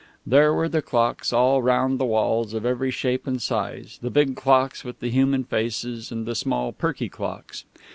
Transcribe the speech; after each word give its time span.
There 0.25 0.51
were 0.51 0.67
the 0.67 0.81
clocks, 0.81 1.31
all 1.31 1.61
round 1.61 1.99
the 1.99 2.05
walls, 2.07 2.55
of 2.55 2.65
every 2.65 2.89
shape 2.89 3.27
and 3.27 3.39
size, 3.39 3.99
the 4.01 4.09
big 4.09 4.35
clocks 4.35 4.83
with 4.83 4.99
the 4.99 5.11
human 5.11 5.43
faces 5.43 6.11
and 6.11 6.25
the 6.25 6.33
small, 6.33 6.71
perky 6.71 7.07
clocks. 7.07 7.65